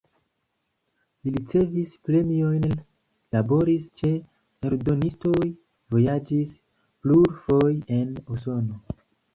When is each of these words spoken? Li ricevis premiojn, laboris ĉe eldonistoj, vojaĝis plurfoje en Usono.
Li 1.25 1.33
ricevis 1.35 1.91
premiojn, 2.09 2.65
laboris 3.37 3.87
ĉe 4.01 4.11
eldonistoj, 4.71 5.39
vojaĝis 5.97 6.61
plurfoje 7.07 8.01
en 8.03 8.15
Usono. 8.39 8.87